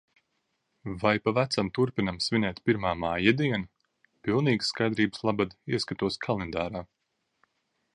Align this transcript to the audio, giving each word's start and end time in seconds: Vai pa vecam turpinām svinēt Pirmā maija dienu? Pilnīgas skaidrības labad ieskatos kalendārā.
Vai 1.03 1.11
pa 1.25 1.33
vecam 1.39 1.69
turpinām 1.79 2.17
svinēt 2.29 2.63
Pirmā 2.69 2.95
maija 3.03 3.35
dienu? 3.43 3.71
Pilnīgas 4.29 4.75
skaidrības 4.75 5.27
labad 5.31 5.57
ieskatos 5.77 6.23
kalendārā. 6.29 6.89